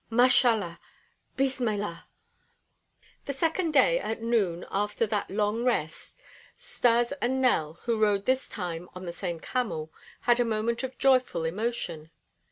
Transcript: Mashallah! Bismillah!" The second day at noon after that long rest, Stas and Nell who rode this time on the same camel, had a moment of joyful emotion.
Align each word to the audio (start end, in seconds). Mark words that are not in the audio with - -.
Mashallah! 0.09 0.79
Bismillah!" 1.37 2.07
The 3.25 3.33
second 3.33 3.71
day 3.73 3.99
at 3.99 4.19
noon 4.23 4.65
after 4.71 5.05
that 5.05 5.29
long 5.29 5.63
rest, 5.63 6.17
Stas 6.57 7.11
and 7.21 7.39
Nell 7.39 7.75
who 7.83 8.01
rode 8.01 8.25
this 8.25 8.49
time 8.49 8.89
on 8.95 9.05
the 9.05 9.13
same 9.13 9.39
camel, 9.39 9.93
had 10.21 10.39
a 10.39 10.43
moment 10.43 10.81
of 10.81 10.97
joyful 10.97 11.45
emotion. 11.45 12.09